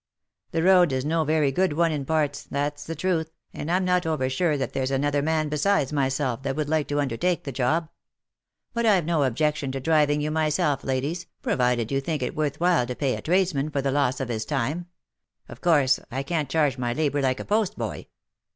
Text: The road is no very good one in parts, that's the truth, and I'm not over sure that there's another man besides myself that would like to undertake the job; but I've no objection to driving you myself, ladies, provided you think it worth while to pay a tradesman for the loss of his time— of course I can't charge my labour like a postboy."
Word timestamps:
The 0.49 0.63
road 0.63 0.91
is 0.91 1.05
no 1.05 1.23
very 1.25 1.51
good 1.51 1.73
one 1.73 1.91
in 1.91 2.05
parts, 2.05 2.41
that's 2.49 2.85
the 2.85 2.95
truth, 2.95 3.29
and 3.53 3.71
I'm 3.71 3.85
not 3.85 4.07
over 4.07 4.31
sure 4.31 4.57
that 4.57 4.73
there's 4.73 4.89
another 4.89 5.21
man 5.21 5.47
besides 5.47 5.93
myself 5.93 6.41
that 6.41 6.55
would 6.55 6.67
like 6.67 6.87
to 6.87 6.99
undertake 6.99 7.43
the 7.43 7.51
job; 7.51 7.87
but 8.73 8.83
I've 8.83 9.05
no 9.05 9.21
objection 9.25 9.71
to 9.73 9.79
driving 9.79 10.19
you 10.19 10.31
myself, 10.31 10.83
ladies, 10.83 11.27
provided 11.43 11.91
you 11.91 12.01
think 12.01 12.23
it 12.23 12.35
worth 12.35 12.59
while 12.59 12.87
to 12.87 12.95
pay 12.95 13.15
a 13.15 13.21
tradesman 13.21 13.69
for 13.69 13.83
the 13.83 13.91
loss 13.91 14.19
of 14.19 14.29
his 14.29 14.43
time— 14.43 14.87
of 15.47 15.61
course 15.61 15.99
I 16.09 16.23
can't 16.23 16.49
charge 16.49 16.79
my 16.79 16.93
labour 16.93 17.21
like 17.21 17.39
a 17.39 17.45
postboy." 17.45 18.05